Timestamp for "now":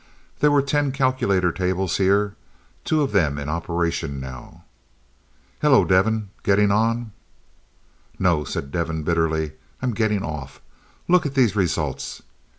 4.19-4.63